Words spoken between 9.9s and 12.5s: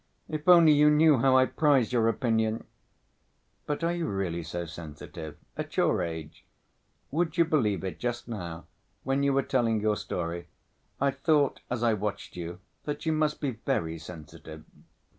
story, I thought, as I watched